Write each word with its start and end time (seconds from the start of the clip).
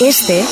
Este 0.00 0.42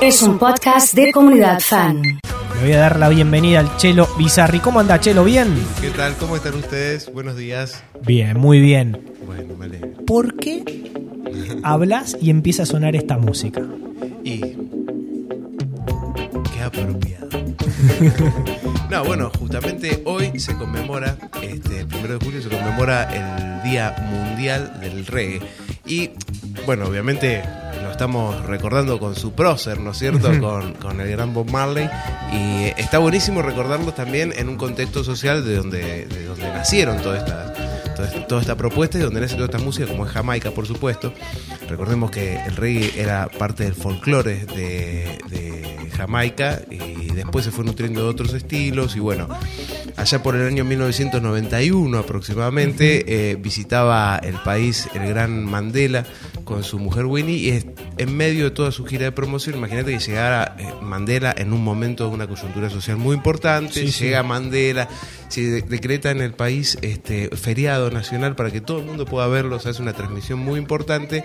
es 0.00 0.22
un 0.22 0.38
podcast 0.38 0.94
de 0.94 1.12
comunidad 1.12 1.60
fan. 1.60 2.02
Le 2.02 2.60
voy 2.62 2.72
a 2.72 2.78
dar 2.78 2.98
la 2.98 3.10
bienvenida 3.10 3.60
al 3.60 3.76
Chelo 3.76 4.08
Bizarri. 4.16 4.60
¿Cómo 4.60 4.80
anda, 4.80 4.98
Chelo? 4.98 5.24
¿Bien? 5.24 5.54
¿Qué 5.78 5.90
tal? 5.90 6.14
¿Cómo 6.14 6.36
están 6.36 6.54
ustedes? 6.54 7.12
Buenos 7.12 7.36
días. 7.36 7.82
Bien, 8.06 8.38
muy 8.38 8.60
bien. 8.60 9.14
Bueno, 9.26 9.56
me 9.58 9.66
alegro. 9.66 9.90
¿Por 10.06 10.36
qué 10.36 10.64
hablas 11.64 12.16
y 12.18 12.30
empieza 12.30 12.62
a 12.62 12.66
sonar 12.66 12.96
esta 12.96 13.18
música? 13.18 13.60
Y. 14.24 14.40
Qué 16.54 16.62
apropiado. 16.64 17.28
no, 18.90 19.04
bueno, 19.04 19.30
justamente 19.38 20.02
hoy 20.06 20.40
se 20.40 20.56
conmemora, 20.56 21.18
este, 21.42 21.80
el 21.80 21.86
primero 21.88 22.18
de 22.18 22.24
julio 22.24 22.40
se 22.40 22.48
conmemora 22.48 23.62
el 23.62 23.70
Día 23.70 23.94
Mundial 24.10 24.80
del 24.80 25.04
Reggae. 25.04 25.42
Y, 25.84 26.10
bueno, 26.64 26.86
obviamente 26.86 27.42
estamos 27.96 28.44
recordando 28.44 29.00
con 29.00 29.16
su 29.16 29.32
prócer, 29.32 29.80
¿no 29.80 29.92
es 29.92 29.96
cierto? 29.96 30.28
con, 30.38 30.74
con 30.74 31.00
el 31.00 31.10
gran 31.10 31.32
Bob 31.32 31.50
Marley. 31.50 31.88
Y 32.30 32.64
está 32.78 32.98
buenísimo 32.98 33.40
recordarlo 33.40 33.94
también 33.94 34.34
en 34.36 34.50
un 34.50 34.56
contexto 34.56 35.02
social 35.02 35.42
de 35.46 35.56
donde, 35.56 36.04
de 36.04 36.26
donde 36.26 36.46
nacieron 36.50 37.00
todas 37.00 37.20
estas 37.20 37.56
esta, 38.04 38.26
toda 38.26 38.42
esta 38.42 38.54
propuesta 38.54 38.98
y 38.98 39.00
donde 39.00 39.22
nace 39.22 39.34
toda 39.36 39.46
esta 39.46 39.58
música, 39.58 39.86
como 39.88 40.04
es 40.04 40.12
Jamaica, 40.12 40.50
por 40.50 40.66
supuesto. 40.66 41.14
Recordemos 41.70 42.10
que 42.10 42.36
el 42.36 42.54
reggae 42.54 43.00
era 43.00 43.28
parte 43.28 43.64
del 43.64 43.74
folclore 43.74 44.44
de, 44.44 45.18
de 45.30 45.90
Jamaica 45.96 46.60
y 46.70 47.12
después 47.12 47.46
se 47.46 47.50
fue 47.50 47.64
nutriendo 47.64 48.02
de 48.02 48.08
otros 48.08 48.34
estilos 48.34 48.94
y 48.96 49.00
bueno, 49.00 49.26
allá 49.96 50.22
por 50.22 50.36
el 50.36 50.46
año 50.46 50.64
1991 50.64 51.98
aproximadamente 51.98 53.30
eh, 53.30 53.36
visitaba 53.36 54.20
el 54.22 54.34
país 54.42 54.88
el 54.94 55.08
gran 55.08 55.44
Mandela 55.44 56.04
con 56.46 56.62
su 56.64 56.78
mujer 56.78 57.04
Winnie 57.06 57.36
y 57.36 57.48
es- 57.50 57.66
en 57.98 58.16
medio 58.16 58.44
de 58.44 58.50
toda 58.52 58.70
su 58.70 58.86
gira 58.86 59.04
de 59.04 59.12
promoción, 59.12 59.56
imagínate 59.56 59.90
que 59.92 59.98
llegara 59.98 60.54
eh, 60.58 60.72
Mandela 60.80 61.34
en 61.36 61.52
un 61.52 61.62
momento 61.62 62.08
de 62.08 62.14
una 62.14 62.26
coyuntura 62.28 62.70
social 62.70 62.96
muy 62.96 63.16
importante, 63.16 63.72
Sí, 63.74 63.90
sí. 63.92 64.04
llega 64.04 64.22
Mandela, 64.22 64.88
se 65.28 65.40
de- 65.42 65.62
decreta 65.62 66.10
en 66.12 66.20
el 66.20 66.32
país 66.34 66.78
este 66.82 67.28
feriado 67.36 67.90
nacional 67.90 68.36
para 68.36 68.52
que 68.52 68.60
todo 68.60 68.78
el 68.78 68.84
mundo 68.86 69.04
pueda 69.06 69.26
verlo, 69.26 69.58
se 69.58 69.70
hace 69.70 69.82
una 69.82 69.92
transmisión 69.92 70.38
muy 70.38 70.58
importante 70.60 71.24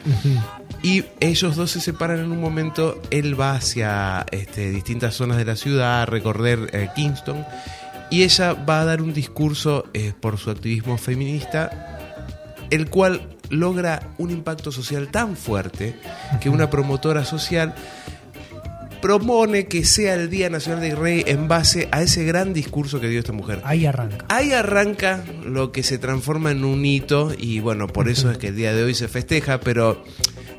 y 0.81 1.03
ellos 1.19 1.55
dos 1.55 1.69
se 1.69 1.81
separan 1.81 2.19
en 2.19 2.31
un 2.31 2.41
momento, 2.41 2.99
él 3.11 3.39
va 3.39 3.53
hacia 3.53 4.25
este, 4.31 4.71
distintas 4.71 5.13
zonas 5.13 5.37
de 5.37 5.45
la 5.45 5.55
ciudad 5.55 6.01
a 6.01 6.05
recorrer 6.07 6.69
eh, 6.73 6.89
Kingston 6.95 7.45
y 8.09 8.23
ella 8.23 8.53
va 8.53 8.81
a 8.81 8.85
dar 8.85 9.03
un 9.03 9.13
discurso 9.13 9.85
eh, 9.93 10.13
por 10.19 10.39
su 10.39 10.49
activismo 10.49 10.97
feminista 10.97 11.99
el 12.71 12.89
cual 12.89 13.21
logra 13.51 14.13
un 14.17 14.31
impacto 14.31 14.71
social 14.71 15.09
tan 15.09 15.35
fuerte 15.35 15.95
que 16.39 16.49
una 16.49 16.69
promotora 16.69 17.25
social 17.25 17.75
propone 19.01 19.65
que 19.65 19.83
sea 19.83 20.13
el 20.13 20.29
Día 20.29 20.49
Nacional 20.49 20.81
del 20.81 20.95
Rey 20.95 21.23
en 21.25 21.47
base 21.47 21.89
a 21.91 22.01
ese 22.01 22.23
gran 22.23 22.53
discurso 22.53 23.01
que 23.01 23.09
dio 23.09 23.19
esta 23.19 23.33
mujer. 23.33 23.61
Ahí 23.65 23.85
arranca. 23.85 24.25
Ahí 24.29 24.51
arranca 24.53 25.23
lo 25.43 25.71
que 25.71 25.83
se 25.83 25.97
transforma 25.97 26.51
en 26.51 26.63
un 26.63 26.85
hito 26.85 27.31
y 27.37 27.59
bueno, 27.59 27.87
por 27.87 28.09
eso 28.09 28.31
es 28.31 28.37
que 28.37 28.49
el 28.49 28.55
día 28.55 28.73
de 28.73 28.83
hoy 28.83 28.93
se 28.93 29.07
festeja, 29.07 29.59
pero 29.59 30.03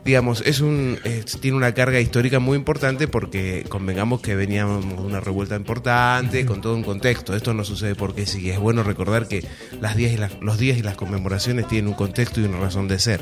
digamos, 0.04 0.42
es 0.44 0.60
un 0.60 0.98
es- 1.04 1.38
tiene 1.40 1.56
una 1.56 1.72
carga 1.74 2.00
histórica 2.00 2.38
muy 2.40 2.56
importante 2.58 3.06
porque 3.08 3.64
convengamos 3.68 4.20
que 4.20 4.34
veníamos 4.34 4.84
de 4.86 4.94
una 5.02 5.20
revuelta 5.20 5.54
importante, 5.56 6.44
con 6.46 6.60
todo 6.60 6.74
un 6.74 6.82
contexto. 6.82 7.36
Esto 7.36 7.54
no 7.54 7.64
sucede 7.64 7.94
porque 7.94 8.26
sí, 8.26 8.50
es 8.50 8.58
bueno 8.58 8.82
recordar 8.82 9.28
que 9.28 9.44
las 9.80 9.96
días 9.96 10.12
y 10.12 10.16
las- 10.16 10.32
los 10.40 10.58
días 10.58 10.78
y 10.78 10.82
las 10.82 10.96
conmemoraciones 10.96 11.68
tienen 11.68 11.88
un 11.88 11.94
contexto 11.94 12.40
y 12.40 12.44
una 12.44 12.58
razón 12.58 12.88
de 12.88 12.98
ser. 12.98 13.20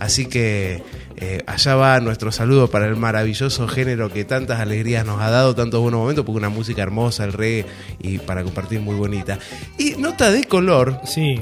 Así 0.00 0.26
que 0.26 0.82
eh, 1.16 1.42
allá 1.46 1.74
va 1.76 2.00
nuestro 2.00 2.32
saludo 2.32 2.68
para 2.68 2.86
el 2.86 2.96
maravilloso 2.96 3.68
género 3.68 4.10
que 4.10 4.24
tantas 4.24 4.58
alegrías 4.58 5.06
nos 5.06 5.20
ha 5.20 5.30
dado, 5.30 5.54
tantos 5.54 5.80
buenos 5.80 6.00
momentos, 6.00 6.24
porque 6.24 6.38
una 6.38 6.48
música 6.48 6.82
hermosa, 6.82 7.24
el 7.24 7.32
reggae, 7.32 7.66
y 8.00 8.18
para 8.18 8.42
compartir 8.42 8.80
muy 8.80 8.96
bonita. 8.96 9.38
Y 9.78 9.92
nota 9.98 10.32
de 10.32 10.44
color, 10.44 11.00
Sí. 11.04 11.36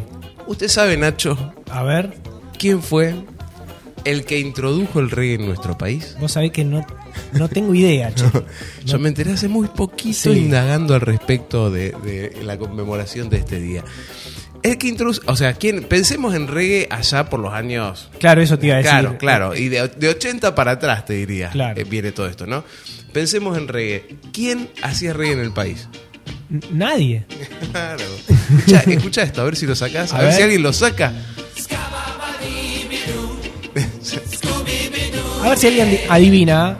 usted 0.47 0.69
sabe, 0.69 0.97
Nacho, 0.97 1.55
A 1.71 1.83
ver, 1.85 2.13
quién 2.59 2.83
fue 2.83 3.15
el 4.05 4.25
que 4.25 4.39
introdujo 4.39 5.01
el 5.01 5.11
reggae 5.11 5.35
en 5.35 5.47
nuestro 5.47 5.77
país. 5.79 6.17
vos 6.21 6.33
sabés 6.33 6.51
que 6.53 6.65
no, 6.65 6.85
no 7.33 7.49
tengo 7.49 7.75
idea. 7.75 8.13
Yo 8.85 8.99
me 8.99 9.09
enteré 9.09 9.33
hace 9.33 9.49
muy 9.49 9.69
poquito 9.69 10.33
Sí. 10.33 10.39
indagando 10.39 10.95
al 10.95 11.01
respecto 11.01 11.71
de, 11.71 11.93
de 12.05 12.43
la 12.43 12.59
conmemoración 12.59 13.29
de 13.31 13.39
este 13.39 13.61
día. 13.61 13.85
El 14.63 14.77
que 14.77 14.89
introdujo, 14.89 15.21
o 15.27 15.37
sea, 15.37 15.55
¿quién? 15.55 15.85
pensemos 15.85 16.35
en 16.35 16.47
reggae 16.47 16.87
allá 16.91 17.31
por 17.31 17.41
los 17.41 17.53
años 17.55 18.11
Claro, 18.19 18.43
eso 18.43 18.59
te 18.59 18.67
iba 18.67 18.75
a 18.75 18.79
decir. 18.79 18.91
Claro, 18.91 19.17
claro. 19.19 19.57
Y 19.57 19.69
de, 19.71 19.89
de 19.89 20.09
80 20.11 20.55
para 20.55 20.73
atrás, 20.73 21.07
te 21.07 21.15
diría, 21.15 21.49
Claro. 21.49 21.81
eh, 21.81 21.85
viene 21.85 22.13
todo 22.13 22.27
esto, 22.29 22.47
¿no? 22.47 22.63
Pensemos 23.15 23.57
en 23.57 23.69
reggae. 23.69 24.17
¿Quién 24.33 24.69
hacía 24.83 25.15
reggae 25.15 25.33
en 25.33 25.41
el 25.41 25.53
país? 25.53 25.89
Nadie. 26.73 27.25
Claro. 27.73 28.03
Escucha, 28.67 28.81
escucha 28.81 29.23
esto, 29.23 29.41
a 29.43 29.45
ver 29.45 29.55
si 29.55 29.65
lo 29.65 29.77
sacás. 29.77 30.13
A, 30.13 30.17
A 30.17 30.19
ver. 30.21 30.29
ver. 30.29 30.37
si 30.37 30.43
alguien 30.43 30.63
lo 30.63 30.73
saca. 30.73 31.13
A 35.43 35.49
ver 35.49 35.59
si 35.59 35.67
alguien 35.69 35.91
di- 35.91 35.99
adivina 36.09 36.77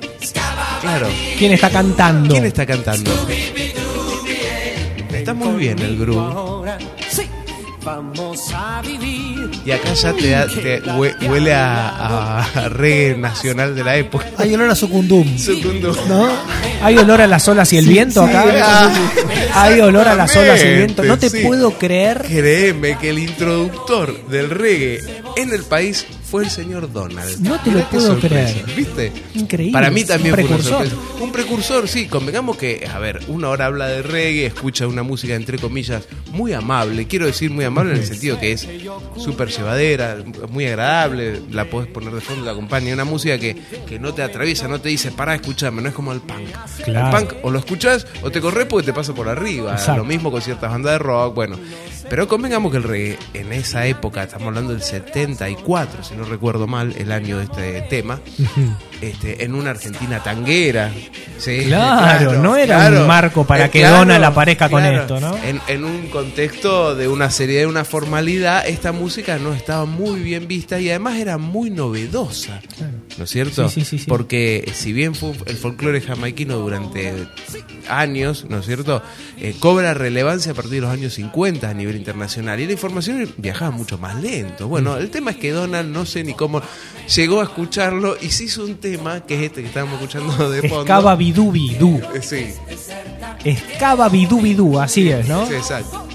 Claro. 0.81 1.09
quién 1.39 1.53
está 1.53 1.71
cantando. 1.71 2.33
¿Quién 2.33 2.45
está 2.47 2.67
cantando? 2.67 3.11
Está 5.13 5.35
muy 5.35 5.55
bien 5.59 5.79
el 5.81 5.99
groove. 5.99 6.71
Vamos 7.83 8.53
a 8.55 8.83
vivir. 8.83 9.51
Y 9.65 9.71
acá 9.71 9.95
ya 9.95 10.13
te, 10.13 10.29
da- 10.31 10.47
te 10.47 10.83
hue- 10.83 11.17
huele 11.27 11.55
a, 11.55 12.41
a 12.41 12.69
reggae 12.69 13.17
nacional 13.17 13.75
de 13.75 13.83
la 13.83 13.97
época. 13.97 14.27
Hay 14.37 14.53
olor 14.53 14.71
a 14.71 14.75
Sucundum. 14.75 15.39
Segundo. 15.39 15.97
¿No? 16.07 16.29
Hay 16.83 16.99
olor 16.99 17.23
a 17.23 17.27
las 17.27 17.49
olas 17.49 17.73
y 17.73 17.79
el 17.79 17.87
viento 17.89 18.23
sí, 18.27 18.31
acá. 18.35 18.45
ah, 18.63 18.93
Hay 19.55 19.81
olor 19.81 20.07
a 20.09 20.15
las 20.15 20.37
olas 20.37 20.63
y 20.63 20.67
el 20.67 20.77
viento. 20.77 21.05
No 21.05 21.19
te 21.19 21.31
sí. 21.31 21.39
puedo 21.43 21.71
creer. 21.79 22.23
Créeme 22.29 22.99
que 22.99 23.11
el 23.11 23.19
introductor 23.19 24.27
del 24.27 24.51
reggae 24.51 25.01
en 25.37 25.51
el 25.55 25.63
país 25.63 26.05
fue 26.31 26.45
el 26.45 26.51
señor 26.51 26.93
Donald. 26.93 27.41
No 27.41 27.59
te 27.61 27.71
lo 27.71 27.77
Mirá 27.79 27.91
puedo 27.91 28.07
sorpresa, 28.07 28.53
creer. 28.63 28.77
¿Viste? 28.77 29.13
Increíble. 29.35 29.73
Para 29.73 29.91
mí 29.91 30.05
también 30.05 30.35
Un 30.35 30.41
fue 30.41 30.45
una 30.49 30.57
precursor. 30.57 30.89
sorpresa. 30.89 31.25
Un 31.25 31.33
precursor, 31.33 31.89
sí. 31.89 32.07
Convengamos 32.07 32.57
que, 32.57 32.89
a 32.93 32.99
ver, 32.99 33.21
uno 33.29 33.49
ahora 33.49 33.67
habla 33.67 33.89
de 33.89 34.03
reggae, 34.03 34.47
escucha 34.47 34.87
una 34.87 35.03
música, 35.03 35.35
entre 35.35 35.59
comillas, 35.59 36.05
muy 36.33 36.53
amable. 36.53 37.07
Quiero 37.07 37.27
decir 37.27 37.51
muy 37.51 37.65
amable 37.65 37.93
en 37.95 37.99
el 37.99 38.07
sentido 38.07 38.39
que 38.39 38.53
es 38.53 38.67
súper 39.17 39.49
llevadera, 39.49 40.19
muy 40.51 40.67
agradable, 40.67 41.41
la 41.51 41.65
podés 41.65 41.89
poner 41.91 42.13
de 42.15 42.21
fondo, 42.21 42.45
te 42.45 42.51
acompaña. 42.51 42.95
Una 42.95 43.05
música 43.05 43.39
que, 43.39 43.57
que 43.89 43.99
no 43.99 44.15
te 44.15 44.23
atraviesa, 44.23 44.69
no 44.69 44.81
te 44.81 44.89
dice, 44.89 45.11
pará, 45.11 45.35
escuchame, 45.35 45.83
no 45.83 45.89
es 45.89 45.95
como 45.95 46.13
el 46.13 46.21
punk. 46.21 46.49
Claro. 46.85 47.17
El 47.19 47.27
punk 47.29 47.45
o 47.45 47.51
lo 47.51 47.59
escuchás 47.59 48.07
o 48.23 48.31
te 48.31 48.41
corres 48.41 48.67
porque 48.67 48.87
te 48.87 48.93
pasa 48.93 49.13
por 49.15 49.29
arriba. 49.29 49.73
Exacto. 49.73 49.97
Lo 49.99 50.05
mismo 50.05 50.31
con 50.31 50.41
ciertas 50.41 50.71
bandas 50.71 50.93
de 50.93 50.99
rock, 51.01 51.35
bueno. 51.35 51.59
Pero 52.11 52.27
convengamos 52.27 52.73
que 52.73 52.79
el 52.79 52.83
reggae 52.83 53.19
en 53.35 53.53
esa 53.53 53.87
época, 53.87 54.25
estamos 54.25 54.49
hablando 54.49 54.73
del 54.73 54.83
74, 54.83 56.03
si 56.03 56.17
no 56.17 56.25
recuerdo 56.25 56.67
mal, 56.67 56.93
el 56.99 57.13
año 57.13 57.39
de 57.39 57.45
este 57.45 57.83
tema, 57.83 58.21
este, 59.01 59.45
en 59.45 59.55
una 59.55 59.71
Argentina 59.71 60.21
tanguera. 60.21 60.91
¿sí? 61.39 61.67
Claro, 61.67 62.43
no 62.43 62.57
era 62.57 62.89
un 62.89 63.07
marco 63.07 63.47
para 63.47 63.71
que 63.71 63.87
Donald 63.87 64.25
aparezca 64.25 64.69
con 64.69 64.85
esto, 64.85 65.21
¿no? 65.21 65.37
En, 65.39 65.61
en 65.69 65.85
un 65.85 66.09
contexto 66.09 66.97
de 66.97 67.07
una 67.07 67.31
seriedad, 67.31 67.61
de 67.61 67.67
una 67.69 67.85
formalidad, 67.85 68.67
esta 68.67 68.91
música 68.91 69.39
no 69.39 69.55
estaba 69.55 69.85
muy 69.85 70.19
bien 70.19 70.49
vista 70.49 70.81
y 70.81 70.91
además 70.91 71.17
era 71.17 71.39
muy 71.39 71.71
novedosa. 71.71 72.61
¿No 73.19 73.25
es 73.25 73.31
cierto? 73.31 73.69
Sí, 73.69 73.83
sí, 73.83 73.87
sí, 73.87 73.99
sí. 74.01 74.07
Porque 74.09 74.69
si 74.75 74.93
bien 74.93 75.15
fue 75.15 75.33
el 75.47 75.57
folclore 75.57 76.01
jamaiquino 76.01 76.57
durante 76.57 77.15
años, 77.89 78.47
¿no 78.49 78.59
es 78.59 78.67
cierto? 78.67 79.01
Eh, 79.39 79.55
cobra 79.61 79.95
relevancia 79.95 80.51
a 80.53 80.55
partir 80.57 80.73
de 80.73 80.81
los 80.81 80.91
años 80.91 81.15
50 81.15 81.69
a 81.69 81.75
nivel 81.75 82.00
internacional 82.01 82.59
y 82.61 82.67
la 82.67 82.73
información 82.73 83.33
viajaba 83.37 83.71
mucho 83.71 83.97
más 83.99 84.15
lento. 84.21 84.67
Bueno, 84.69 84.97
el 84.97 85.11
tema 85.11 85.31
es 85.31 85.37
que 85.37 85.51
Donald, 85.53 85.89
no 85.93 86.05
sé 86.07 86.25
ni 86.25 86.35
cómo, 86.35 86.61
llegó 87.15 87.41
a 87.41 87.45
escucharlo 87.45 88.17
y 88.21 88.31
se 88.31 88.45
hizo 88.45 88.65
un 88.65 88.77
tema 88.77 89.21
que 89.21 89.35
es 89.37 89.43
este 89.43 89.61
que 89.63 89.69
estábamos 89.69 89.95
escuchando 90.01 90.51
de 90.51 90.63
fondo. 90.63 90.81
Escaba 90.83 91.15
bidú 91.17 91.53
bidú. 91.53 92.01
Sí, 92.23 92.47
Escaba 93.45 94.09
bidú 94.09 94.41
bidú, 94.41 94.79
así 94.81 95.09
es, 95.11 95.29
¿no? 95.29 95.47
sí, 95.47 95.55
exacto. 95.55 96.07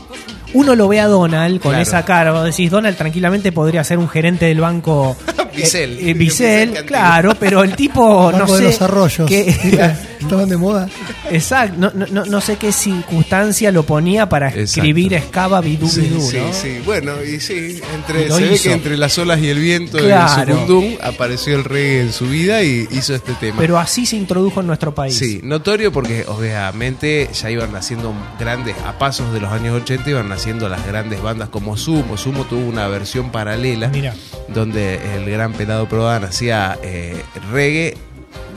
Uno 0.54 0.74
lo 0.76 0.88
ve 0.88 1.02
a 1.02 1.08
Donald 1.08 1.60
con 1.60 1.72
Claro. 1.72 1.82
esa 1.84 2.06
cara, 2.06 2.32
vos 2.32 2.46
decís, 2.46 2.72
Donald 2.72 2.96
tranquilamente 2.96 3.52
podría 3.52 3.84
ser 3.84 3.98
un 3.98 4.08
gerente 4.08 4.46
del 4.46 4.62
banco 4.62 5.18
Bisel. 5.56 5.92
eh, 6.00 6.10
eh, 6.10 6.14
Bisel 6.14 6.86
claro, 6.86 7.34
pero 7.40 7.64
el 7.64 7.76
tipo, 7.76 8.32
no 8.38 8.48
sé. 8.48 8.58
de 8.58 8.62
los 8.64 8.82
arroyos. 8.82 9.30
Estaban 10.22 10.50
de 10.50 10.58
moda. 10.58 10.90
exacto, 11.30 11.76
no, 11.78 11.92
no- 11.94 12.08
no, 12.08 12.26
no 12.26 12.42
sé 12.42 12.58
qué 12.58 12.72
circunstancia 12.72 13.72
lo 13.72 13.84
ponía 13.84 14.28
para 14.28 14.48
escribir 14.50 15.14
Exacto. 15.14 15.26
Escaba 15.28 15.62
bidú 15.62 15.88
Sí, 15.88 16.02
bidú, 16.02 16.22
sí, 16.22 16.38
¿no? 16.38 16.54
sí. 16.54 16.78
Bueno, 16.86 17.12
y 17.24 17.40
sí, 17.40 17.80
entre, 17.94 18.26
Y 18.28 18.32
se 18.32 18.42
ve 18.50 18.60
que 18.60 18.72
entre 18.72 18.98
las 18.98 19.18
olas 19.20 19.40
y 19.40 19.50
el 19.50 19.60
viento 19.60 19.98
Claro. 20.00 20.46
de 20.46 20.52
Sucundum 20.62 20.98
apareció 21.04 21.56
el 21.56 21.64
reggae 21.64 22.02
en 22.02 22.12
su 22.14 22.26
vida 22.28 22.64
y 22.64 22.88
hizo 22.92 23.14
este 23.14 23.34
tema. 23.34 23.58
Pero 23.60 23.78
así 23.78 24.06
se 24.08 24.16
introdujo 24.16 24.62
en 24.62 24.68
nuestro 24.68 24.96
país. 24.96 25.16
Sí, 25.18 25.42
notorio 25.44 25.92
porque 25.92 26.26
obviamente 26.28 27.30
ya 27.40 27.52
iban 27.52 27.72
naciendo 27.72 28.14
grandes, 28.40 28.76
a 28.86 28.98
pasos 28.98 29.32
de 29.34 29.40
los 29.42 29.52
años 29.52 29.80
80 29.84 30.10
iban 30.10 30.30
naciendo 30.30 30.68
las 30.70 30.86
grandes 30.88 31.22
bandas 31.22 31.50
como 31.50 31.78
Sumo. 31.78 32.18
Sumo 32.18 32.46
tuvo 32.46 32.66
una 32.68 32.88
versión 32.88 33.32
paralela 33.32 33.90
Mira. 33.90 34.16
donde 34.48 34.96
el 35.16 35.30
gran 35.30 35.45
pelado 35.54 35.88
Prodan 35.88 36.24
hacía 36.24 36.78
eh, 36.84 37.22
reggae 37.52 37.98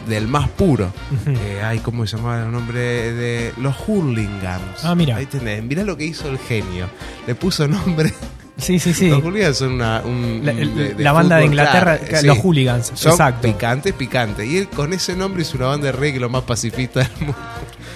del 0.08 0.26
más 0.26 0.49
puro. 0.49 0.90
Eh, 1.26 1.61
hay, 1.62 1.79
¿cómo 1.81 2.06
se 2.06 2.17
llamaba 2.17 2.43
el 2.44 2.50
nombre? 2.50 2.81
De 3.12 3.52
los 3.58 3.76
Hurlingams. 3.87 4.85
Ah, 4.85 4.94
mira. 4.94 5.17
Ahí 5.17 5.26
tenés. 5.26 5.62
Mirá 5.62 5.82
lo 5.85 5.96
que 5.96 6.05
hizo 6.05 6.29
el 6.29 6.38
genio. 6.38 6.88
Le 7.26 7.35
puso 7.35 7.69
nombre. 7.69 8.12
Sí, 8.56 8.81
sí, 8.81 8.93
sí. 8.93 9.08
Los 9.08 9.23
Hooligans 9.23 9.56
son 9.56 9.75
una, 9.75 10.00
un, 10.05 10.40
La, 10.43 10.50
el- 10.50 10.75
de- 10.75 10.94
de 10.94 11.05
la 11.05 11.12
banda 11.12 11.37
de 11.37 11.44
Inglaterra, 11.44 11.96
claro, 11.99 12.26
los 12.26 12.37
sí. 12.38 12.43
hooligans, 12.43 12.90
Son 12.94 13.12
exacto. 13.12 13.43
picantes, 13.46 13.93
picantes. 13.93 14.49
Y 14.49 14.58
él 14.58 14.69
con 14.69 14.93
ese 14.93 15.14
nombre 15.14 15.43
hizo 15.43 15.56
una 15.58 15.67
banda 15.67 15.87
de 15.87 15.93
reggae 15.93 16.19
lo 16.19 16.29
más 16.29 16.43
pacifista 16.43 16.99
del 17.00 17.11
mundo. 17.20 17.37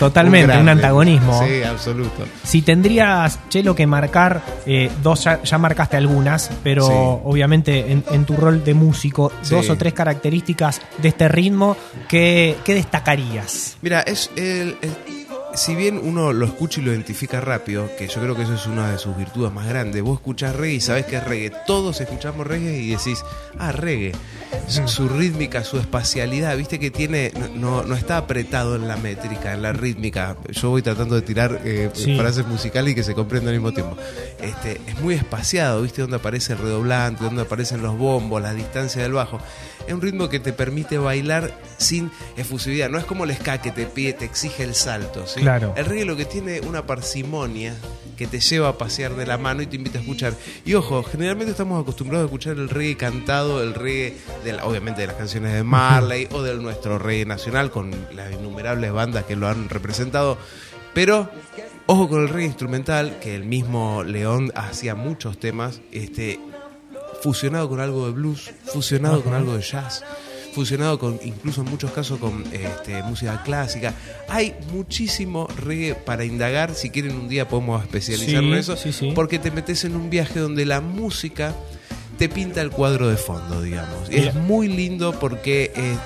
Totalmente, 0.07 0.47
un, 0.47 0.65
grande. 0.65 0.71
antagonismo. 0.73 1.43
Sí, 1.47 1.63
absoluto. 1.63 2.25
Si 2.45 2.63
tendrías, 2.63 3.39
Chelo, 3.49 3.75
que 3.75 3.87
marcar 3.87 4.43
eh, 4.67 4.91
dos, 5.03 5.25
ya, 5.25 5.43
ya 5.43 5.59
marcaste 5.59 5.97
algunas, 5.97 6.51
pero 6.63 6.87
Sí. 6.87 6.93
obviamente 7.25 7.91
en, 7.93 8.05
en 8.11 8.25
tu 8.25 8.37
rol 8.37 8.65
de 8.65 8.75
músico, 8.75 9.33
Sí. 9.43 9.55
dos 9.55 9.69
o 9.71 9.77
tres 9.77 9.93
características 9.93 10.81
de 10.99 11.09
este 11.09 11.29
ritmo, 11.29 11.77
¿qué, 12.09 12.57
qué 12.65 12.75
destacarías? 12.75 13.77
Mira, 13.83 14.01
es 14.01 14.31
el, 14.37 14.77
el- 14.83 15.22
si 15.55 15.75
bien 15.75 16.01
uno 16.03 16.33
lo 16.33 16.47
escucha 16.47 16.81
y 16.81 16.85
lo 16.85 16.93
identifica 16.93 17.41
rápido, 17.41 17.89
que 17.99 18.09
yo 18.09 18.21
creo 18.21 18.35
que 18.35 18.43
eso 18.43 18.55
es 18.55 18.67
una 18.67 18.91
de 18.91 18.99
sus 18.99 19.17
virtudes 19.17 19.53
más 19.53 19.67
grandes, 19.69 20.03
vos 20.03 20.19
escuchás 20.19 20.57
reggae 20.57 20.75
y 20.77 20.81
sabés 20.81 21.07
que 21.07 21.17
es 21.17 21.25
reggae, 21.25 21.53
todos 21.67 22.01
escuchamos 22.01 22.47
reggae 22.47 22.79
y 22.79 22.91
decís, 22.91 23.23
ah, 23.59 23.73
reggae. 23.73 24.13
Su, 24.69 24.87
su 24.87 25.09
rítmica, 25.09 25.65
su 25.65 25.79
espacialidad, 25.79 26.57
viste 26.57 26.79
que 26.79 26.91
tiene, 26.91 27.33
no, 27.55 27.83
no, 27.83 27.95
está 27.95 28.17
apretado 28.19 28.77
en 28.77 28.87
la 28.87 28.97
métrica, 28.97 29.53
en 29.55 29.63
la 29.63 29.73
rítmica. 29.73 30.37
Yo 30.51 30.71
voy 30.71 30.83
tratando 30.83 31.15
de 31.15 31.23
tirar 31.23 31.61
eh, 31.65 31.91
Sí. 31.95 32.17
frases 32.17 32.47
musicales 32.47 32.93
y 32.93 32.95
que 32.95 33.03
se 33.03 33.15
comprendan 33.15 33.55
al 33.55 33.61
mismo 33.61 33.73
tiempo. 33.73 33.97
Este, 34.41 34.81
es 34.87 35.01
muy 35.01 35.15
espaciado, 35.15 35.83
viste 35.83 36.03
donde 36.03 36.17
aparece 36.17 36.53
el 36.53 36.59
redoblante, 36.61 37.25
donde 37.25 37.43
aparecen 37.43 37.83
los 37.83 37.97
bombos, 37.99 38.41
la 38.43 38.53
distancia 38.55 39.03
del 39.03 39.13
bajo. 39.13 39.39
Es 39.87 39.95
un 39.95 40.01
ritmo 40.01 40.29
que 40.29 40.39
te 40.41 40.53
permite 40.53 40.99
bailar 40.99 41.53
sin 41.79 42.11
efusividad. 42.37 42.89
No 42.91 42.99
es 42.99 43.05
como 43.05 43.25
el 43.25 43.35
ska 43.37 43.61
que 43.61 43.71
te 43.73 43.87
pide, 43.87 44.13
te 44.13 44.25
exige 44.25 44.63
el 44.65 44.75
salto. 44.75 45.27
¿sí? 45.27 45.41
Claro. 45.41 45.75
El 45.77 45.85
reggae 45.87 46.05
lo 46.05 46.17
que 46.17 46.25
tiene 46.25 46.61
una 46.61 46.87
parsimonia 46.87 47.75
que 48.17 48.27
te 48.27 48.41
lleva 48.41 48.69
a 48.69 48.79
pasear 48.79 49.15
de 49.17 49.27
la 49.27 49.39
mano 49.39 49.63
y 49.63 49.67
te 49.67 49.77
invita 49.77 49.99
a 49.99 50.03
escuchar. 50.03 50.35
Y 50.65 50.75
ojo, 50.75 51.03
generalmente 51.03 51.51
estamos 51.51 51.81
acostumbrados 51.83 52.25
a 52.25 52.27
escuchar 52.27 52.57
el 52.57 52.69
reggae 52.69 52.97
cantado, 52.97 53.63
el 53.63 53.75
reggae, 53.75 54.17
de 54.45 54.53
la- 54.53 54.65
obviamente 54.67 55.01
de 55.01 55.07
las 55.09 55.17
canciones 55.17 55.53
de 55.55 55.63
Marley 55.65 56.29
o 56.31 56.43
del 56.43 56.63
nuestro 56.63 56.99
reggae 56.99 57.25
nacional 57.27 57.71
con 57.71 57.91
las 58.15 58.33
innumerables 58.33 58.93
bandas 58.93 59.25
que 59.25 59.35
lo 59.35 59.49
han 59.49 59.69
representado. 59.69 60.39
Pero 60.95 61.31
ojo 61.87 62.09
con 62.09 62.23
el 62.23 62.29
reggae 62.29 62.47
instrumental, 62.47 63.19
que 63.21 63.35
el 63.35 63.45
mismo 63.45 64.05
León 64.05 64.53
hacía 64.55 64.95
muchos 64.95 65.41
temas, 65.41 65.81
este, 65.91 66.39
fusionado 67.23 67.69
con 67.69 67.81
algo 67.81 68.07
de 68.07 68.13
blues, 68.13 68.51
fusionado 68.67 69.23
con 69.23 69.33
algo 69.35 69.55
de 69.57 69.63
jazz, 69.63 70.03
fusionado 70.55 70.99
con, 70.99 71.19
incluso 71.25 71.63
en 71.63 71.71
muchos 71.71 71.91
casos, 71.93 72.19
con 72.19 72.45
este, 72.53 73.03
música 73.05 73.43
clásica. 73.43 73.95
Hay 74.29 74.55
muchísimo 74.73 75.47
reggae 75.57 75.95
para 75.95 76.25
indagar. 76.25 76.75
Si 76.75 76.91
quieren, 76.91 77.17
un 77.17 77.29
día 77.29 77.49
podemos 77.49 77.83
especializarnos 77.83 78.43
Sí, 78.43 78.53
en 78.53 78.55
eso, 78.59 78.77
sí, 78.77 78.93
sí. 78.93 79.13
porque 79.15 79.39
te 79.39 79.51
metes 79.51 79.85
en 79.85 79.95
un 79.97 80.11
viaje 80.11 80.41
donde 80.41 80.67
la 80.67 80.81
música 80.81 81.55
te 82.19 82.29
pinta 82.29 82.61
el 82.61 82.71
cuadro 82.71 83.09
de 83.09 83.17
fondo, 83.17 83.63
digamos. 83.63 84.11
Y 84.11 84.17
es 84.17 84.35
muy 84.35 84.69
lindo 84.69 85.19
porque, 85.19 85.73
eh, 85.75 85.97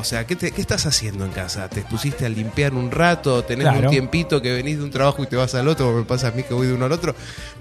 o 0.00 0.04
sea, 0.04 0.26
¿qué, 0.26 0.34
te- 0.36 0.50
¿qué 0.50 0.60
estás 0.60 0.86
haciendo 0.86 1.24
en 1.24 1.30
casa? 1.30 1.68
¿Te 1.68 1.82
pusiste 1.82 2.26
a 2.26 2.28
limpiar 2.28 2.74
un 2.74 2.90
rato? 2.90 3.44
¿Tenés 3.44 3.68
Claro. 3.68 3.84
un 3.88 3.90
tiempito 3.90 4.42
que 4.42 4.52
venís 4.52 4.78
de 4.78 4.84
un 4.84 4.90
trabajo 4.90 5.22
y 5.22 5.26
te 5.26 5.36
vas 5.36 5.54
al 5.54 5.68
otro? 5.68 5.86
Como 5.86 5.98
me 5.98 6.04
pasa 6.04 6.28
a 6.28 6.30
mí 6.32 6.42
que 6.42 6.52
voy 6.54 6.66
de 6.66 6.72
uno 6.74 6.86
al 6.86 6.92
otro. 6.92 7.14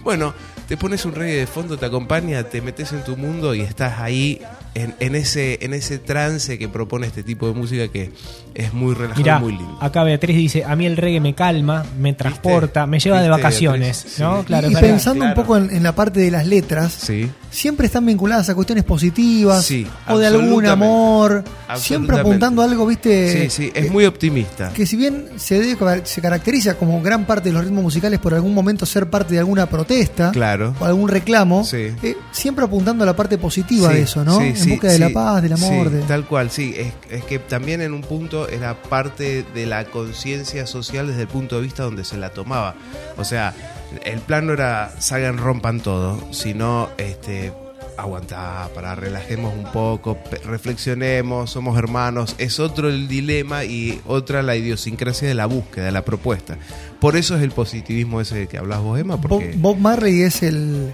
Bueno, 0.04 0.34
te 0.68 0.76
pones 0.78 1.06
un 1.06 1.14
reggae 1.14 1.36
de 1.38 1.48
fondo, 1.48 1.78
te 1.78 1.86
acompaña, 1.86 2.44
te 2.44 2.62
metes 2.62 2.92
en 2.94 3.04
tu 3.04 3.16
mundo 3.18 3.54
y 3.54 3.62
estás 3.62 4.00
ahí 4.00 4.42
en, 4.75 4.94
en 5.00 5.16
ese, 5.16 5.57
en 5.62 5.74
ese 5.74 5.98
trance 6.00 6.57
que 6.60 6.69
propone 6.69 7.07
este 7.07 7.24
tipo 7.24 7.48
de 7.48 7.54
música 7.54 7.88
que 7.88 8.12
es 8.54 8.74
muy 8.74 8.94
relajado, 8.94 9.21
Mirá, 9.21 9.39
muy 9.39 9.51
lindo. 9.54 9.77
acá 9.81 10.04
Beatriz 10.04 10.36
dice, 10.36 10.63
a 10.66 10.75
mí 10.75 10.86
el 10.86 10.98
reggae 10.98 11.19
me 11.19 11.33
calma, 11.36 11.86
me 12.00 12.13
transporta, 12.13 12.86
me 12.88 13.00
lleva 13.00 13.21
de 13.21 13.27
¿Viste, 13.30 13.42
vacaciones, 13.42 14.04
Beatriz? 14.04 14.19
¿no? 14.19 14.39
Sí. 14.39 14.45
Claro, 14.45 14.69
y 14.71 14.75
pensando 14.75 15.25
un 15.25 15.33
poco 15.33 15.57
en, 15.57 15.69
en 15.71 15.83
la 15.83 15.94
parte 15.95 16.19
de 16.19 16.31
las 16.31 16.45
letras, 16.48 16.94
Sí. 16.94 17.30
siempre 17.51 17.86
están 17.88 18.06
vinculadas 18.06 18.50
a 18.50 18.56
cuestiones 18.56 18.83
positivas 18.83 19.63
Sí, 19.66 19.88
o 20.07 20.18
de 20.18 20.27
algún 20.27 20.66
amor, 20.66 21.44
siempre 21.77 22.19
apuntando 22.19 22.62
a 22.62 22.66
algo, 22.66 22.86
viste, 22.86 23.50
Sí, 23.50 23.50
sí, 23.50 23.71
es 23.74 23.86
eh, 23.88 23.89
muy 23.92 24.06
optimista. 24.06 24.71
que 24.74 24.86
si 24.86 24.95
bien 24.98 25.27
se, 25.38 25.62
debe- 25.62 26.06
se 26.06 26.21
caracteriza 26.21 26.75
como 26.75 27.01
gran 27.01 27.25
parte 27.25 27.50
de 27.50 27.54
los 27.54 27.63
ritmos 27.63 27.83
musicales 27.83 28.19
por 28.19 28.33
algún 28.33 28.54
momento 28.54 28.86
ser 28.86 29.10
parte 29.10 29.33
de 29.33 29.39
alguna 29.39 29.68
protesta 29.68 30.31
Claro. 30.31 30.75
o 30.80 30.86
algún 30.86 31.07
reclamo, 31.10 31.63
Sí. 31.63 31.88
eh, 32.04 32.16
siempre 32.31 32.66
apuntando 32.66 33.04
a 33.04 33.07
la 33.07 33.16
parte 33.16 33.38
positiva 33.38 33.89
Sí, 33.89 33.95
de 33.95 34.01
eso, 34.01 34.24
¿no? 34.25 34.39
sí, 34.39 34.54
en 34.60 34.66
sí, 34.66 34.72
busca 34.72 34.88
de 34.88 35.00
la 35.00 35.08
sí, 35.08 35.14
paz, 35.14 35.42
del 35.42 35.54
amor. 35.54 35.90
sí, 35.90 35.96
de... 35.96 36.02
Tal 36.04 36.26
cual, 36.28 36.52
sí. 36.52 36.76
Es, 36.78 36.94
es 37.10 37.24
que 37.26 37.40
también 37.40 37.82
en 37.82 37.94
un 37.94 38.02
punto 38.02 38.48
era 38.48 38.82
parte 38.82 39.44
de 39.54 39.66
la 39.66 39.86
conciencia 39.86 40.68
social 40.68 41.08
desde 41.08 41.22
el 41.22 41.28
punto 41.28 41.56
de 41.58 41.64
vista 41.64 41.84
donde 41.84 42.04
se 42.04 42.18
la 42.18 42.32
tomaba. 42.32 42.76
O 43.18 43.24
sea, 43.24 43.54
el 44.06 44.20
plan 44.20 44.48
no 44.48 44.54
era 44.54 44.94
salgan, 45.00 45.38
rompan 45.38 45.80
todo, 45.82 46.20
sino 46.32 46.90
este 46.98 47.52
aguantá, 48.00 48.70
para 48.74 48.96
relajemos 48.96 49.54
un 49.54 49.66
poco, 49.72 50.18
reflexionemos, 50.46 51.52
somos 51.52 51.78
hermanos. 51.78 52.36
Es 52.38 52.60
otro 52.60 52.90
el 52.90 53.08
dilema 53.08 53.66
y 53.66 54.00
otra 54.08 54.42
la 54.42 54.56
idiosincrasia 54.56 55.28
de 55.28 55.36
la 55.36 55.46
búsqueda, 55.46 55.86
de 55.86 55.92
la 55.92 56.06
propuesta. 56.06 56.58
Por 57.00 57.16
eso 57.16 57.36
es 57.36 57.44
el 57.44 57.52
positivismo 57.52 58.22
ese 58.22 58.48
que 58.48 58.58
hablas 58.58 58.82
vos, 58.82 59.00
Emma, 59.00 59.16
Bob, 59.16 59.28
porque... 59.28 59.54
Bob 59.58 59.78
Marley 59.78 60.22
es 60.22 60.44
el, 60.44 60.94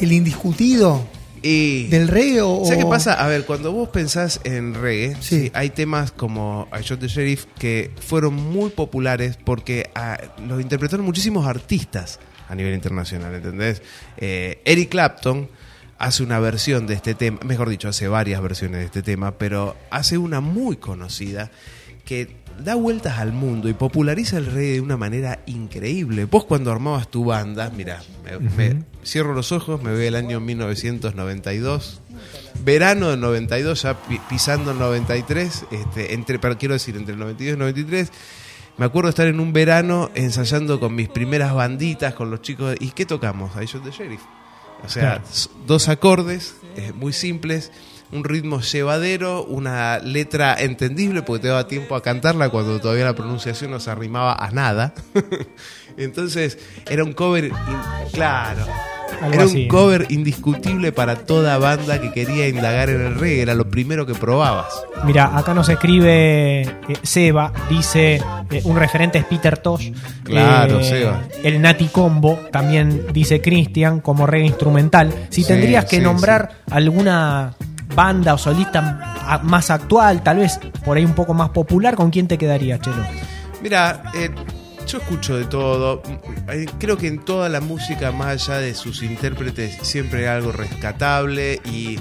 el 0.00 0.12
indiscutido 0.12 1.06
y- 1.42 1.86
del 1.88 2.08
reggae 2.08 2.40
o... 2.42 2.64
¿Sabes 2.64 2.84
qué 2.84 2.90
pasa? 2.90 3.12
A 3.14 3.26
ver, 3.28 3.44
cuando 3.44 3.72
vos 3.72 3.88
pensás 3.90 4.40
en 4.44 4.74
reggae, 4.74 5.14
Sí. 5.20 5.40
sí, 5.42 5.50
hay 5.54 5.70
temas 5.70 6.12
como 6.12 6.68
I 6.72 6.82
Shot 6.82 7.00
the 7.00 7.08
Sheriff 7.08 7.46
que 7.58 7.90
fueron 8.00 8.34
muy 8.34 8.70
populares 8.70 9.38
porque 9.42 9.90
ah, 9.94 10.18
los 10.46 10.60
interpretaron 10.60 11.04
muchísimos 11.06 11.46
artistas 11.46 12.18
a 12.48 12.54
nivel 12.54 12.74
internacional, 12.74 13.34
¿entendés? 13.34 13.82
Eh, 14.16 14.60
Eric 14.64 14.90
Clapton 14.90 15.48
hace 15.98 16.22
una 16.22 16.38
versión 16.40 16.86
de 16.86 16.94
este 16.94 17.14
tema, 17.14 17.38
mejor 17.44 17.68
dicho, 17.70 17.88
hace 17.88 18.06
varias 18.06 18.40
versiones 18.42 18.80
de 18.80 18.84
este 18.86 19.02
tema, 19.02 19.38
pero 19.38 19.76
hace 19.90 20.18
una 20.18 20.40
muy 20.40 20.76
conocida 20.76 21.50
que 22.06 22.36
da 22.64 22.74
vueltas 22.74 23.18
al 23.18 23.32
mundo 23.34 23.68
y 23.68 23.74
populariza 23.74 24.38
el 24.38 24.46
reggae 24.46 24.74
de 24.74 24.80
una 24.80 24.96
manera 24.96 25.40
increíble. 25.44 26.24
Vos 26.24 26.46
cuando 26.46 26.72
armabas 26.72 27.08
tu 27.10 27.26
banda, 27.26 27.70
mira, 27.76 28.02
me, 28.24 28.38
me- 28.72 28.82
cierro 29.04 29.34
los 29.34 29.52
ojos, 29.52 29.82
me 29.82 29.92
veo 29.92 30.08
el 30.08 30.14
año 30.14 30.40
1992, 30.40 32.00
verano 32.64 33.10
del 33.10 33.20
92, 33.20 33.82
ya 33.82 33.94
pi- 34.02 34.20
pisando 34.28 34.70
el 34.72 34.78
93, 34.78 35.64
este, 35.70 36.14
entre, 36.14 36.38
pero 36.38 36.56
quiero 36.58 36.74
decir, 36.74 36.96
entre 36.96 37.12
el 37.14 37.20
92 37.20 37.46
y 37.50 37.52
el 37.52 37.58
93. 37.58 38.12
Me 38.78 38.84
acuerdo 38.84 39.08
estar 39.08 39.26
en 39.26 39.40
un 39.40 39.52
verano 39.52 40.10
ensayando 40.14 40.78
con 40.80 40.94
mis 40.94 41.08
primeras 41.08 41.54
banditas, 41.54 42.14
con 42.14 42.30
los 42.30 42.42
chicos. 42.42 42.76
¿Y 42.78 42.90
qué 42.90 43.06
tocamos? 43.06 43.50
I 43.60 43.64
Shot 43.64 43.82
the 43.84 43.90
Sheriff. 43.90 44.20
O 44.84 44.88
sea, 44.88 45.02
Claro. 45.02 45.24
dos 45.66 45.88
acordes 45.88 46.56
eh, 46.76 46.92
muy 46.94 47.14
simples, 47.14 47.72
un 48.12 48.24
ritmo 48.24 48.60
llevadero, 48.60 49.44
una 49.44 49.98
letra 49.98 50.54
entendible 50.58 51.22
porque 51.22 51.42
te 51.42 51.48
daba 51.48 51.66
tiempo 51.66 51.94
a 51.96 52.02
cantarla 52.02 52.48
cuando 52.50 52.80
todavía 52.80 53.04
la 53.04 53.14
pronunciación 53.14 53.70
no 53.70 53.80
se 53.80 53.90
arrimaba 53.90 54.34
a 54.34 54.50
nada. 54.50 54.94
Entonces 55.96 56.58
era 56.88 57.04
un 57.04 57.12
cover, 57.14 57.50
claro, 58.12 58.66
Algo 59.22 59.34
era 59.34 59.44
así. 59.44 59.62
un 59.62 59.68
cover 59.68 60.06
indiscutible 60.10 60.92
para 60.92 61.16
toda 61.16 61.56
banda 61.58 62.00
que 62.00 62.12
quería 62.12 62.48
indagar 62.48 62.90
en 62.90 63.00
el 63.00 63.14
reggae, 63.14 63.40
era 63.42 63.54
lo 63.54 63.68
primero 63.70 64.04
que 64.06 64.14
probabas. 64.14 64.66
Mira, 65.04 65.36
acá 65.36 65.54
nos 65.54 65.68
escribe 65.68 66.62
eh, 66.62 66.68
Seba, 67.02 67.52
dice 67.70 68.20
eh, 68.50 68.60
un 68.64 68.76
referente 68.76 69.18
es 69.18 69.24
Peter 69.24 69.56
Tosh. 69.58 69.90
Claro, 70.22 70.82
Seba. 70.82 71.22
El 71.42 71.60
Nati 71.62 71.86
Combo, 71.88 72.38
también 72.52 73.06
dice 73.12 73.40
Christian, 73.40 74.00
como 74.00 74.26
reggae 74.26 74.46
instrumental. 74.46 75.12
Si 75.30 75.42
Sí, 75.42 75.48
tendrías 75.48 75.86
que 75.86 75.96
sí, 75.96 76.02
nombrar 76.02 76.58
alguna 76.70 77.54
banda 77.94 78.34
o 78.34 78.38
solista 78.38 79.40
más 79.42 79.70
actual, 79.70 80.22
tal 80.22 80.38
vez 80.38 80.58
por 80.84 80.96
ahí 80.96 81.04
un 81.04 81.14
poco 81.14 81.34
más 81.34 81.50
popular, 81.50 81.94
¿con 81.96 82.10
quién 82.10 82.28
te 82.28 82.38
quedaría, 82.38 82.78
Chelo? 82.78 83.04
Mira, 83.62 84.02
eh, 84.14 84.30
yo 84.86 84.98
escucho 84.98 85.36
de 85.36 85.44
todo. 85.46 86.02
Eh, 86.48 86.66
Creo 86.78 86.96
que 86.96 87.08
en 87.08 87.24
toda 87.24 87.48
la 87.48 87.60
música, 87.60 88.12
más 88.12 88.48
allá 88.48 88.58
de 88.60 88.74
sus 88.74 89.02
intérpretes, 89.02 89.78
siempre 89.82 90.20
hay 90.28 90.36
algo 90.36 90.52
rescatable 90.52 91.60
y 91.64 91.98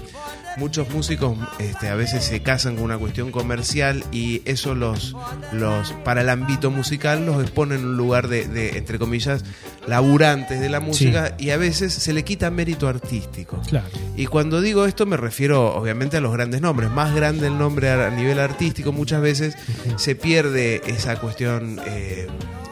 muchos 0.57 0.89
músicos 0.89 1.37
este, 1.59 1.89
a 1.89 1.95
veces 1.95 2.23
se 2.23 2.41
casan 2.41 2.75
con 2.75 2.85
una 2.85 2.97
cuestión 2.97 3.31
comercial 3.31 4.03
y 4.11 4.41
eso 4.45 4.75
los, 4.75 5.15
los 5.51 5.91
para 6.03 6.21
el 6.21 6.29
ámbito 6.29 6.71
musical 6.71 7.25
los 7.25 7.41
expone 7.41 7.75
en 7.75 7.85
un 7.85 7.97
lugar 7.97 8.27
de, 8.27 8.47
de, 8.47 8.77
entre 8.77 8.99
comillas, 8.99 9.43
laburantes 9.87 10.59
de 10.59 10.69
la 10.69 10.79
música 10.79 11.35
y 11.37 11.51
a 11.51 11.57
veces 11.57 11.93
se 11.93 12.13
le 12.13 12.23
quita 12.23 12.49
mérito 12.51 12.87
artístico. 12.87 13.61
Claro. 13.67 13.87
Y 14.15 14.27
cuando 14.27 14.61
digo 14.61 14.85
esto 14.85 15.05
me 15.05 15.17
refiero 15.17 15.75
obviamente 15.75 16.17
a 16.17 16.21
los 16.21 16.31
grandes 16.33 16.61
nombres. 16.61 16.89
Más 16.89 17.13
grande 17.13 17.47
el 17.47 17.57
nombre 17.57 17.89
a 17.91 18.09
nivel 18.09 18.39
artístico, 18.39 18.91
muchas 18.91 19.21
veces 19.21 19.55
se 19.97 20.15
pierde 20.15 20.81
esa 20.87 21.19
cuestión 21.19 21.79
eh, 21.85 22.27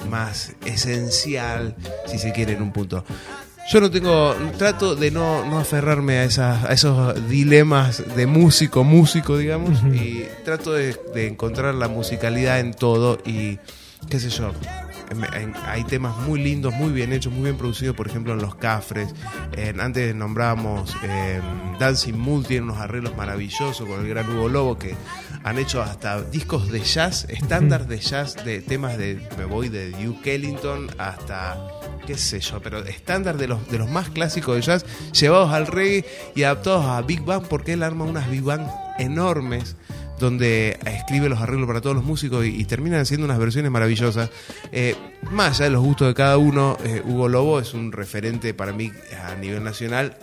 más 0.09 0.53
esencial, 0.65 1.75
si 2.05 2.19
se 2.19 2.31
quiere, 2.31 2.53
en 2.53 2.61
un 2.61 2.71
punto. 2.71 3.03
Yo 3.69 3.79
no 3.79 3.89
tengo, 3.89 4.35
trato 4.57 4.95
de 4.95 5.09
no, 5.09 5.45
no 5.45 5.57
aferrarme 5.57 6.17
a, 6.17 6.25
esas, 6.25 6.65
a 6.65 6.73
esos 6.73 7.29
dilemas 7.29 8.03
de 8.15 8.27
músico, 8.27 8.83
músico, 8.83 9.37
digamos, 9.37 9.81
y 9.93 10.25
trato 10.43 10.73
de, 10.73 10.99
de 11.13 11.27
encontrar 11.27 11.73
la 11.75 11.87
musicalidad 11.87 12.59
en 12.59 12.73
todo 12.73 13.19
y 13.25 13.59
qué 14.09 14.19
sé 14.19 14.29
yo. 14.29 14.51
En- 15.33 15.53
hay 15.65 15.83
temas 15.83 16.17
muy 16.19 16.41
lindos, 16.41 16.73
muy 16.73 16.91
bien 16.91 17.13
hechos, 17.13 17.31
muy 17.33 17.43
bien 17.43 17.57
producidos, 17.57 17.95
por 17.95 18.07
ejemplo 18.07 18.33
en 18.33 18.41
Los 18.41 18.55
Cafres. 18.55 19.13
En- 19.55 19.79
antes 19.81 20.13
nombrábamos 20.15 20.95
eh, 21.03 21.39
Dancing 21.79 22.13
Mood, 22.17 22.45
tiene 22.45 22.63
unos 22.65 22.77
arreglos 22.77 23.15
maravillosos 23.15 23.87
con 23.87 23.99
el 24.01 24.07
gran 24.09 24.29
Hugo 24.29 24.49
Lobo 24.49 24.77
que 24.77 24.95
han 25.43 25.57
hecho 25.59 25.81
hasta 25.81 26.21
discos 26.21 26.71
de 26.71 26.79
jazz, 26.81 27.25
estándar 27.29 27.87
de 27.87 27.99
jazz, 27.99 28.35
de 28.45 28.61
temas 28.61 28.97
de, 28.97 29.27
me 29.37 29.45
voy 29.45 29.69
de 29.69 29.91
Duke 29.91 30.35
Ellington 30.35 30.89
hasta 30.97 31.57
qué 32.07 32.17
sé 32.17 32.39
yo, 32.41 32.61
pero 32.61 32.79
estándar 32.79 33.37
de 33.37 33.47
los, 33.47 33.65
de 33.69 33.77
los 33.77 33.89
más 33.89 34.09
clásicos 34.09 34.55
de 34.55 34.61
jazz, 34.61 34.85
llevados 35.13 35.51
al 35.53 35.67
reggae 35.67 36.05
y 36.35 36.43
adaptados 36.43 36.85
a 36.85 37.01
Big 37.01 37.21
Bang, 37.23 37.43
porque 37.49 37.73
él 37.73 37.83
arma 37.83 38.03
unas 38.05 38.29
Big 38.29 38.41
Bang 38.43 38.67
enormes 38.99 39.75
donde 40.19 40.77
escribe 40.85 41.27
los 41.29 41.39
arreglos 41.41 41.67
para 41.67 41.81
todos 41.81 41.95
los 41.95 42.05
músicos 42.05 42.45
y, 42.45 42.49
y 42.61 42.65
terminan 42.65 43.05
siendo 43.05 43.25
unas 43.25 43.39
versiones 43.39 43.71
maravillosas. 43.71 44.29
Eh, 44.71 44.95
más 45.31 45.55
allá 45.57 45.65
de 45.65 45.69
los 45.71 45.83
gustos 45.83 46.07
de 46.07 46.13
cada 46.13 46.37
uno, 46.37 46.77
eh, 46.85 47.01
Hugo 47.05 47.27
Lobo 47.27 47.59
es 47.59 47.73
un 47.73 47.91
referente 47.91 48.53
para 48.53 48.71
mí 48.73 48.91
a 49.25 49.35
nivel 49.35 49.63
nacional, 49.63 50.15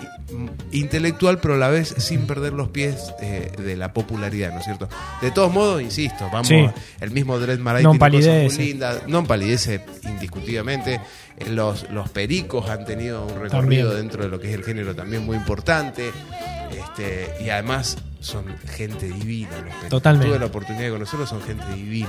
intelectual, 0.73 1.39
pero 1.41 1.55
a 1.55 1.57
la 1.59 1.69
vez 1.69 1.95
sin 1.99 2.27
perder 2.27 2.53
los 2.53 2.69
pies 2.69 3.13
eh, 3.21 3.51
de 3.59 3.77
la 3.77 3.93
popularidad, 3.93 4.53
¿no 4.53 4.59
es 4.61 4.65
cierto? 4.65 4.89
De 5.21 5.31
todos 5.31 5.53
modos, 5.53 5.83
insisto, 5.83 6.25
vamos, 6.33 6.49
Sí. 6.49 6.65
el 7.01 7.11
mismo 7.11 7.39
Dread 7.39 7.59
Marais 7.59 7.85
Non 7.85 7.99
tiene 7.99 8.19
cosas 8.19 8.57
muy 8.57 8.67
lindas, 8.67 9.03
no 9.09 9.25
palidece 9.25 9.85
indiscutiblemente. 10.05 11.01
Eh, 11.37 11.49
Los, 11.51 11.89
los 11.91 12.09
pericos 12.11 12.69
han 12.69 12.85
tenido 12.85 13.23
un 13.25 13.41
recorrido 13.41 13.51
También. 13.89 13.89
dentro 13.97 14.23
de 14.25 14.29
lo 14.29 14.39
que 14.41 14.49
es 14.49 14.55
el 14.55 14.63
género 14.65 14.95
también 14.95 15.25
muy 15.25 15.37
importante. 15.37 16.11
Este, 16.71 17.35
y 17.45 17.51
además 17.51 17.97
son 18.21 18.45
gente 18.77 19.07
divina. 19.07 19.51
los. 19.65 19.89
Totalmente. 19.89 20.29
Tuve 20.29 20.39
la 20.39 20.47
oportunidad 20.47 20.85
de 20.85 20.91
conocerlos, 20.91 21.29
son 21.29 21.43
gente 21.43 21.65
divina. 21.75 22.09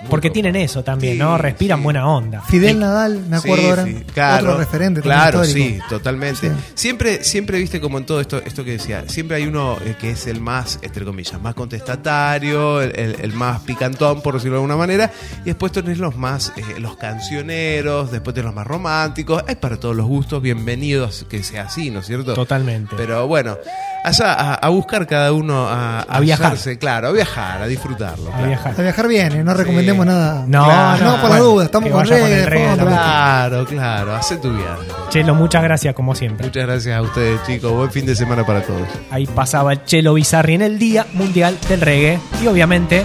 Muy 0.00 0.08
Porque 0.08 0.30
tienen 0.30 0.56
eso 0.56 0.82
también, 0.82 1.12
Sí, 1.12 1.18
¿no? 1.18 1.36
Respiran 1.36 1.78
sí. 1.80 1.84
buena 1.84 2.08
onda. 2.08 2.40
Fidel 2.40 2.80
Nadal, 2.80 3.22
me 3.28 3.36
acuerdo 3.36 3.62
Sí, 3.64 3.68
ahora. 3.68 3.84
sí, 3.84 3.96
claro, 4.14 4.46
otro 4.48 4.58
referente 4.60 5.02
Claro, 5.02 5.44
sí, 5.44 5.78
totalmente. 5.90 6.48
Sí. 6.48 6.56
Siempre, 6.74 7.22
siempre 7.22 7.58
viste 7.58 7.82
como 7.82 7.98
en 7.98 8.06
todo 8.06 8.18
esto, 8.22 8.38
esto 8.38 8.64
que 8.64 8.72
decía, 8.72 9.04
siempre 9.08 9.36
hay 9.36 9.46
uno 9.46 9.76
eh, 9.84 9.94
que 10.00 10.12
es 10.12 10.26
el 10.26 10.40
más, 10.40 10.78
entre 10.80 11.04
comillas, 11.04 11.38
más 11.42 11.54
contestatario, 11.54 12.80
el, 12.80 12.98
el- 12.98 13.16
el 13.20 13.32
más 13.34 13.60
picantón, 13.60 14.22
por 14.22 14.32
decirlo 14.34 14.54
de 14.56 14.62
alguna 14.62 14.76
manera, 14.78 15.10
y 15.42 15.48
después 15.48 15.70
tenés 15.70 15.98
los 15.98 16.16
más, 16.16 16.54
eh, 16.56 16.80
los 16.80 16.96
cancioneros, 16.96 18.10
después 18.10 18.32
tenés 18.34 18.46
los 18.46 18.54
más 18.54 18.66
románticos, 18.66 19.44
hay 19.46 19.56
para 19.56 19.78
todos 19.78 19.94
los 19.94 20.06
gustos, 20.06 20.40
bienvenidos 20.40 21.26
que 21.28 21.42
sea 21.42 21.64
así, 21.64 21.90
¿no 21.90 22.00
es 22.00 22.06
cierto? 22.06 22.32
Totalmente. 22.32 22.94
Pero 22.96 23.26
bueno, 23.26 23.58
allá 24.04 24.32
a, 24.32 24.54
a 24.54 24.68
buscar 24.70 25.06
cada 25.06 25.32
uno 25.32 25.68
a, 25.68 26.00
A 26.00 26.20
viajar. 26.20 26.56
claro, 26.78 27.08
a 27.08 27.12
viajar, 27.12 27.62
a 27.62 27.66
disfrutarlo. 27.66 28.28
A 28.28 28.32
claro. 28.32 28.46
viajar. 28.48 28.74
A 28.78 28.82
viajar 28.82 29.08
bien, 29.08 29.32
¿eh? 29.32 29.44
no 29.44 29.52
Sí. 29.52 29.58
recomendemos 29.58 30.06
nada. 30.06 30.44
No, 30.46 30.64
Claro. 30.64 31.04
no, 31.04 31.20
por 31.20 31.30
la 31.30 31.38
duda, 31.38 31.64
estamos 31.64 31.90
con 31.90 32.00
vaya 32.00 32.18
con 32.18 32.28
reggae 32.28 32.42
el 32.42 32.48
fondo, 32.68 32.76
también. 32.84 32.98
Claro, 33.02 33.66
claro, 33.66 34.14
hace 34.16 34.36
tu 34.38 34.52
viaje. 34.52 34.86
Chelo, 35.10 35.34
muchas 35.34 35.62
gracias 35.62 35.94
como 35.94 36.14
siempre. 36.14 36.46
Muchas 36.46 36.66
gracias 36.66 36.96
a 36.96 37.02
ustedes, 37.02 37.40
chicos. 37.46 37.72
Buen 37.72 37.90
fin 37.90 38.06
de 38.06 38.14
semana 38.16 38.44
para 38.46 38.62
todos. 38.62 38.86
Ahí 39.10 39.26
pasaba 39.26 39.72
el 39.72 39.84
Chelo 39.84 40.14
Bizarri 40.14 40.54
en 40.54 40.62
el 40.62 40.78
Día 40.78 41.06
Mundial 41.14 41.58
del 41.68 41.80
Reggae. 41.80 42.18
Y 42.42 42.46
obviamente, 42.46 43.02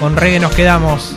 con 0.00 0.16
reggae 0.16 0.38
nos 0.40 0.52
quedamos 0.52 1.16